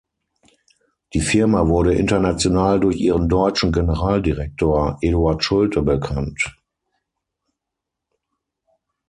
[1.13, 6.57] Die Firma wurde international durch ihren deutschen Generaldirektor Eduard Schulte bekannt.